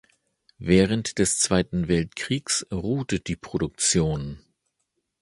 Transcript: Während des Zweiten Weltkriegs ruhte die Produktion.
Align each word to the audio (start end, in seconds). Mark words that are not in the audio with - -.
Während 0.57 1.19
des 1.19 1.37
Zweiten 1.37 1.87
Weltkriegs 1.87 2.65
ruhte 2.73 3.19
die 3.19 3.35
Produktion. 3.35 4.39